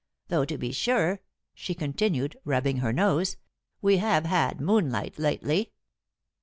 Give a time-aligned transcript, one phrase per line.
[0.29, 1.21] Though to be sure,"
[1.53, 3.37] she continued, rubbing her nose,
[3.83, 5.73] "we have had moonlight lately."